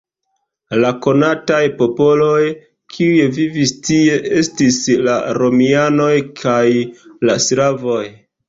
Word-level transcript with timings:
La 0.83 0.89
konataj 1.05 1.59
popoloj, 1.81 2.39
kiuj 2.95 3.27
vivis 3.37 3.75
tie, 3.89 4.17
estis 4.41 4.81
la 5.11 5.21
romianoj 5.41 6.11
kaj 6.45 6.67
la 7.31 7.41
slavoj. 7.51 8.05